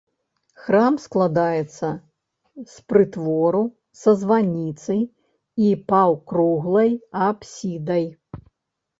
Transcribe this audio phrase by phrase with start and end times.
[0.67, 1.89] Храм складаецца
[2.71, 3.61] з прытвору
[4.03, 5.01] са званіцай
[5.67, 6.89] і паўкруглай
[7.27, 8.05] апсідай.